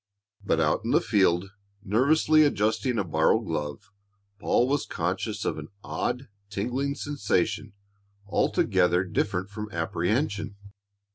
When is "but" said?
0.43-0.59